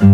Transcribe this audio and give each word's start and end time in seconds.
Halo 0.00 0.08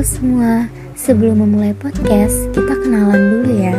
semua, 0.00 0.72
sebelum 0.96 1.44
memulai 1.44 1.76
podcast, 1.76 2.48
kita 2.56 2.72
kenalan 2.80 3.20
dulu 3.36 3.52
ya. 3.60 3.76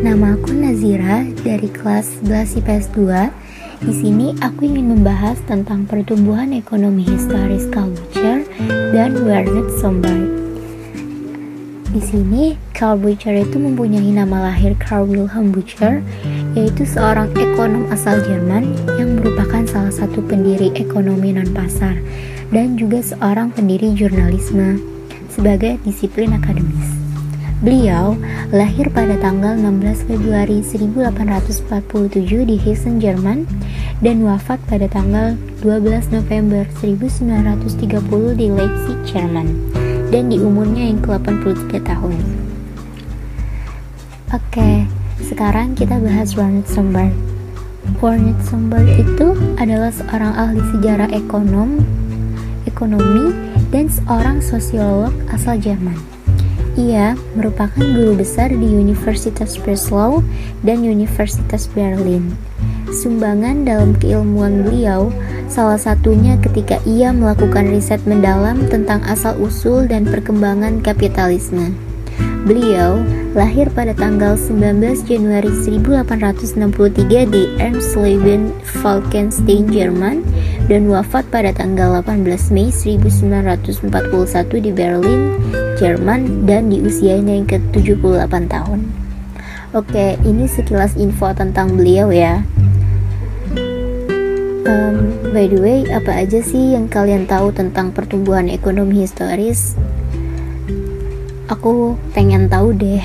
Nama 0.00 0.32
aku 0.32 0.56
Nazira 0.56 1.28
dari 1.44 1.68
kelas 1.68 2.24
11 2.24 2.64
IPS 2.64 2.88
2. 2.96 3.84
Di 3.84 3.92
sini 3.92 4.32
aku 4.40 4.64
ingin 4.64 4.96
membahas 4.96 5.36
tentang 5.44 5.84
pertumbuhan 5.84 6.56
ekonomi 6.56 7.04
historis 7.04 7.68
culture 7.68 8.48
dan 8.96 9.12
Werner 9.28 9.68
Sombart. 9.76 10.44
Di 11.94 12.02
sini, 12.02 12.58
Karl 12.74 12.98
Bucher 12.98 13.38
itu 13.38 13.54
mempunyai 13.54 14.10
nama 14.10 14.50
lahir 14.50 14.74
Karl 14.82 15.06
Wilhelm 15.06 15.54
Bucher, 15.54 16.02
yaitu 16.54 16.86
seorang 16.86 17.30
ekonom 17.34 17.90
asal 17.90 18.22
Jerman 18.22 18.74
yang 18.98 19.18
merupakan 19.18 19.66
salah 19.66 19.94
satu 19.94 20.22
pendiri 20.22 20.70
ekonomi 20.78 21.34
non-pasar 21.34 21.98
dan 22.54 22.78
juga 22.78 23.02
seorang 23.02 23.50
pendiri 23.50 23.94
jurnalisme 23.94 24.78
sebagai 25.30 25.82
disiplin 25.82 26.30
akademis. 26.34 27.04
Beliau 27.64 28.14
lahir 28.52 28.92
pada 28.92 29.16
tanggal 29.18 29.56
16 29.56 30.04
Februari 30.04 30.60
1847 30.60 32.44
di 32.44 32.56
Hessen, 32.60 33.00
Jerman 33.00 33.48
dan 34.04 34.20
wafat 34.20 34.60
pada 34.68 34.84
tanggal 34.84 35.34
12 35.64 36.12
November 36.12 36.68
1930 36.82 38.36
di 38.36 38.46
Leipzig, 38.52 38.98
Jerman 39.08 39.48
dan 40.12 40.28
di 40.28 40.36
umurnya 40.38 40.92
yang 40.92 41.00
ke-83 41.00 41.72
tahun. 41.82 42.16
Oke, 44.34 44.84
sekarang 45.22 45.78
kita 45.78 46.02
bahas 46.02 46.34
Ronald 46.34 46.66
Sombart. 46.66 47.14
Ronald 48.02 48.40
Sombart 48.42 48.88
itu 48.98 49.36
adalah 49.60 49.94
seorang 49.94 50.32
ahli 50.34 50.62
sejarah 50.74 51.10
ekonom, 51.14 51.78
ekonomi, 52.66 53.30
dan 53.70 53.86
seorang 53.86 54.42
sosiolog 54.42 55.14
asal 55.30 55.54
Jerman. 55.60 55.96
Ia 56.74 57.14
merupakan 57.38 57.78
guru 57.78 58.18
besar 58.18 58.50
di 58.50 58.66
Universitas 58.66 59.54
Breslau 59.54 60.26
dan 60.66 60.82
Universitas 60.82 61.70
Berlin. 61.70 62.34
Sumbangan 62.90 63.62
dalam 63.62 63.94
keilmuan 63.94 64.66
beliau 64.66 65.14
salah 65.46 65.78
satunya 65.78 66.34
ketika 66.42 66.82
ia 66.82 67.14
melakukan 67.14 67.70
riset 67.70 68.02
mendalam 68.10 68.66
tentang 68.66 69.06
asal-usul 69.06 69.86
dan 69.86 70.02
perkembangan 70.02 70.82
kapitalisme. 70.82 71.93
Beliau 72.44 73.00
lahir 73.32 73.72
pada 73.72 73.96
tanggal 73.96 74.36
19 74.36 74.84
Januari 75.08 75.48
1863 75.48 77.24
di 77.24 77.48
Ermsleben, 77.56 78.52
Falkenstein, 78.60 79.64
Jerman 79.72 80.20
dan 80.68 80.84
wafat 80.92 81.24
pada 81.32 81.56
tanggal 81.56 82.04
18 82.04 82.52
Mei 82.52 82.68
1941 82.68 83.88
di 84.60 84.70
Berlin, 84.76 85.40
Jerman 85.80 86.44
dan 86.44 86.68
di 86.68 86.84
usianya 86.84 87.32
yang 87.32 87.48
ke-78 87.48 88.32
tahun. 88.52 88.80
Oke, 89.72 90.20
ini 90.22 90.46
sekilas 90.46 90.94
info 91.00 91.32
tentang 91.32 91.74
beliau 91.74 92.12
ya. 92.12 92.44
Um, 94.64 95.16
by 95.34 95.50
the 95.50 95.58
way, 95.58 95.82
apa 95.90 96.28
aja 96.28 96.44
sih 96.44 96.78
yang 96.78 96.92
kalian 96.92 97.24
tahu 97.24 97.50
tentang 97.56 97.90
pertumbuhan 97.90 98.52
ekonomi 98.52 99.02
historis? 99.02 99.74
Aku 101.44 102.00
pengen 102.16 102.48
tahu 102.48 102.72
deh. 102.72 103.04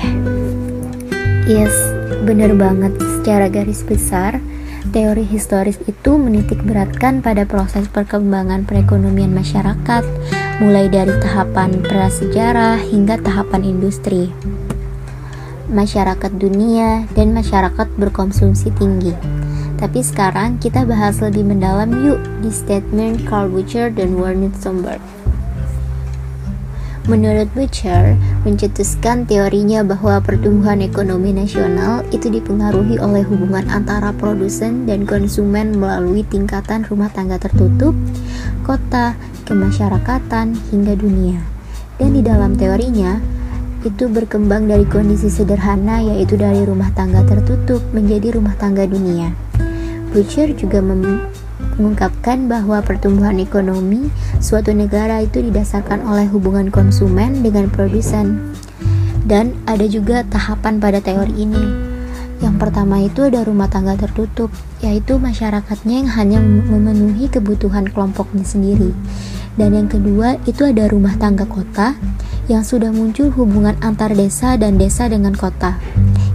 Yes, 1.44 1.76
bener 2.24 2.56
banget. 2.56 2.96
Secara 3.20 3.52
garis 3.52 3.84
besar, 3.84 4.40
teori 4.96 5.28
historis 5.28 5.76
itu 5.84 6.16
menitik 6.16 6.64
beratkan 6.64 7.20
pada 7.20 7.44
proses 7.44 7.84
perkembangan 7.92 8.64
perekonomian 8.64 9.36
masyarakat, 9.36 10.08
mulai 10.56 10.88
dari 10.88 11.12
tahapan 11.20 11.84
prasejarah 11.84 12.80
hingga 12.80 13.20
tahapan 13.20 13.60
industri, 13.76 14.32
masyarakat 15.68 16.32
dunia, 16.40 17.04
dan 17.12 17.36
masyarakat 17.36 17.92
berkonsumsi 18.00 18.72
tinggi. 18.80 19.12
Tapi 19.76 20.00
sekarang 20.00 20.56
kita 20.56 20.88
bahas 20.88 21.20
lebih 21.20 21.44
mendalam 21.44 21.92
yuk 22.00 22.20
di 22.40 22.48
statement 22.48 23.20
Carl 23.28 23.52
Butcher 23.52 23.92
dan 23.92 24.16
Werner 24.16 24.52
Sombart. 24.56 25.19
Menurut 27.08 27.48
Butcher, 27.56 28.12
mencetuskan 28.44 29.24
teorinya 29.24 29.80
bahwa 29.80 30.20
pertumbuhan 30.20 30.84
ekonomi 30.84 31.32
nasional 31.32 32.04
itu 32.12 32.28
dipengaruhi 32.28 33.00
oleh 33.00 33.24
hubungan 33.24 33.64
antara 33.72 34.12
produsen 34.12 34.84
dan 34.84 35.08
konsumen 35.08 35.80
melalui 35.80 36.20
tingkatan 36.28 36.84
rumah 36.84 37.08
tangga 37.08 37.40
tertutup, 37.40 37.96
kota, 38.68 39.16
kemasyarakatan, 39.48 40.52
hingga 40.68 40.92
dunia. 40.92 41.40
Dan 41.96 42.12
di 42.12 42.20
dalam 42.20 42.60
teorinya, 42.60 43.16
itu 43.80 44.04
berkembang 44.12 44.68
dari 44.68 44.84
kondisi 44.84 45.32
sederhana 45.32 46.04
yaitu 46.04 46.36
dari 46.36 46.68
rumah 46.68 46.92
tangga 46.92 47.24
tertutup 47.24 47.80
menjadi 47.96 48.36
rumah 48.36 48.52
tangga 48.60 48.84
dunia. 48.84 49.32
Butcher 50.12 50.52
juga 50.52 50.84
mengungkapkan 51.80 52.44
bahwa 52.44 52.84
pertumbuhan 52.84 53.40
ekonomi 53.40 54.12
suatu 54.36 54.76
negara 54.76 55.24
itu 55.24 55.40
didasarkan 55.40 56.04
oleh 56.04 56.28
hubungan 56.28 56.68
konsumen 56.68 57.40
dengan 57.40 57.72
produsen. 57.72 58.52
Dan 59.24 59.56
ada 59.64 59.88
juga 59.88 60.20
tahapan 60.28 60.76
pada 60.76 61.00
teori 61.00 61.32
ini. 61.40 61.64
Yang 62.44 62.56
pertama 62.60 63.00
itu 63.00 63.24
ada 63.28 63.40
rumah 63.44 63.68
tangga 63.72 63.96
tertutup, 63.96 64.52
yaitu 64.84 65.16
masyarakatnya 65.16 66.04
yang 66.04 66.10
hanya 66.12 66.38
memenuhi 66.44 67.32
kebutuhan 67.32 67.88
kelompoknya 67.88 68.44
sendiri. 68.44 68.92
Dan 69.56 69.76
yang 69.76 69.88
kedua 69.88 70.40
itu 70.44 70.68
ada 70.68 70.88
rumah 70.88 71.16
tangga 71.20 71.44
kota 71.48 71.96
yang 72.48 72.64
sudah 72.64 72.90
muncul 72.90 73.30
hubungan 73.30 73.76
antar 73.84 74.10
desa 74.16 74.56
dan 74.56 74.80
desa 74.80 75.06
dengan 75.06 75.36
kota. 75.36 75.76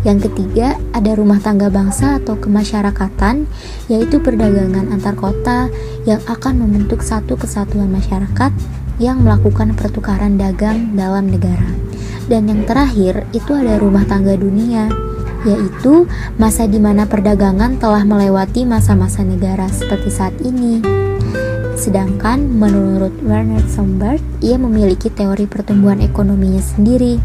Yang 0.06 0.30
ketiga, 0.30 0.78
ada 0.94 1.18
rumah 1.18 1.42
tangga 1.42 1.74
bangsa 1.74 2.22
atau 2.22 2.38
kemasyarakatan, 2.38 3.50
yaitu 3.90 4.22
perdagangan 4.22 4.94
antar 4.94 5.18
kota 5.18 5.74
yang 6.06 6.22
akan 6.30 6.62
membentuk 6.62 7.02
satu 7.02 7.34
kesatuan 7.34 7.90
masyarakat 7.90 8.54
yang 9.02 9.26
melakukan 9.26 9.74
pertukaran 9.74 10.38
dagang 10.38 10.94
dalam 10.94 11.26
negara. 11.26 11.66
Dan 12.30 12.46
yang 12.46 12.70
terakhir, 12.70 13.26
itu 13.34 13.58
ada 13.58 13.82
rumah 13.82 14.06
tangga 14.06 14.38
dunia, 14.38 14.94
yaitu 15.42 16.06
masa 16.38 16.70
di 16.70 16.78
mana 16.78 17.10
perdagangan 17.10 17.82
telah 17.82 18.06
melewati 18.06 18.62
masa-masa 18.62 19.26
negara 19.26 19.66
seperti 19.74 20.14
saat 20.14 20.38
ini. 20.46 20.86
Sedangkan 21.74 22.46
menurut 22.46 23.26
Werner 23.26 23.66
Sombart, 23.66 24.22
ia 24.38 24.62
memiliki 24.62 25.10
teori 25.10 25.50
pertumbuhan 25.50 25.98
ekonominya 25.98 26.62
sendiri 26.62 27.18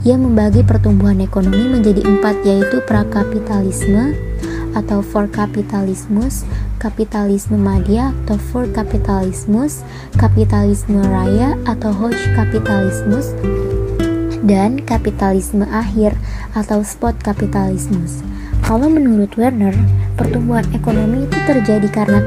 ia 0.00 0.16
membagi 0.16 0.64
pertumbuhan 0.64 1.20
ekonomi 1.20 1.68
menjadi 1.68 2.00
empat 2.00 2.40
yaitu 2.48 2.80
prakapitalisme 2.88 4.16
atau 4.72 5.02
for 5.02 5.26
kapitalismus, 5.28 6.46
kapitalisme 6.80 7.58
madya 7.58 8.14
atau 8.24 8.38
for 8.38 8.64
kapitalismus, 8.70 9.82
kapitalisme 10.16 11.02
raya 11.04 11.58
atau 11.68 11.90
hoch 11.92 12.16
kapitalismus, 12.32 13.34
dan 14.46 14.80
kapitalisme 14.80 15.66
akhir 15.68 16.16
atau 16.56 16.80
spot 16.80 17.18
kapitalismus. 17.20 18.24
Kalau 18.64 18.86
menurut 18.86 19.34
Werner, 19.34 19.74
pertumbuhan 20.14 20.64
ekonomi 20.70 21.26
itu 21.26 21.38
terjadi 21.44 21.88
karena 21.90 22.22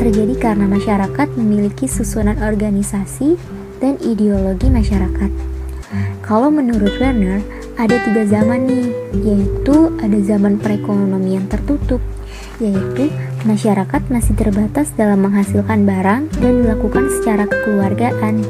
terjadi 0.00 0.34
karena 0.40 0.64
masyarakat 0.64 1.28
memiliki 1.36 1.84
susunan 1.84 2.40
organisasi 2.40 3.36
dan 3.84 4.00
ideologi 4.00 4.72
masyarakat. 4.72 5.49
Kalau 6.22 6.48
menurut 6.52 6.94
Werner, 7.02 7.42
ada 7.80 7.96
tiga 8.06 8.22
zaman 8.28 8.68
nih, 8.68 8.86
yaitu 9.24 9.90
ada 9.98 10.18
zaman 10.20 10.60
perekonomian 10.60 11.48
tertutup, 11.48 11.98
yaitu 12.60 13.08
masyarakat 13.48 14.02
masih 14.12 14.36
terbatas 14.36 14.92
dalam 14.94 15.24
menghasilkan 15.24 15.88
barang 15.88 16.28
dan 16.38 16.52
dilakukan 16.60 17.08
secara 17.18 17.48
kekeluargaan. 17.48 18.44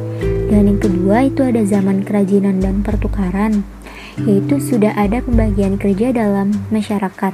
Dan 0.50 0.62
yang 0.66 0.80
kedua 0.82 1.30
itu 1.30 1.46
ada 1.46 1.62
zaman 1.62 2.02
kerajinan 2.02 2.58
dan 2.58 2.82
pertukaran, 2.82 3.62
yaitu 4.26 4.58
sudah 4.58 4.92
ada 4.98 5.22
pembagian 5.22 5.78
kerja 5.78 6.10
dalam 6.10 6.50
masyarakat. 6.74 7.32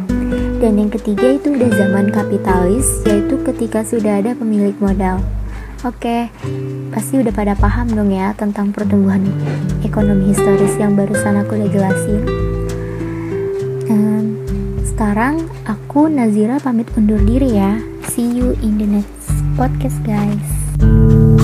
Dan 0.61 0.73
yang 0.77 0.93
ketiga 0.93 1.41
itu 1.41 1.57
ada 1.57 1.69
zaman 1.73 2.13
kapitalis, 2.13 2.87
yaitu 3.09 3.41
ketika 3.41 3.81
sudah 3.83 4.21
ada 4.21 4.37
pemilik 4.37 4.77
modal. 4.79 5.25
Oke, 5.85 6.29
pasti 6.97 7.21
udah 7.21 7.29
pada 7.29 7.53
paham 7.53 7.93
dong 7.93 8.09
ya 8.09 8.33
tentang 8.33 8.73
pertumbuhan 8.73 9.21
ekonomi 9.85 10.33
historis 10.33 10.73
yang 10.81 10.97
barusan 10.97 11.37
aku 11.45 11.61
udah 11.61 11.69
jelasin. 11.69 12.23
Um, 13.93 14.41
sekarang 14.81 15.45
aku 15.69 16.09
Nazira 16.09 16.57
pamit 16.57 16.89
undur 16.97 17.21
diri 17.21 17.53
ya. 17.53 17.77
See 18.09 18.25
you 18.25 18.57
in 18.65 18.81
the 18.81 18.89
next 18.89 19.29
podcast 19.61 20.01
guys. 20.09 20.66